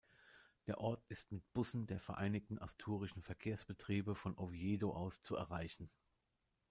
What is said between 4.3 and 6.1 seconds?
Oviedo aus zu erreichen.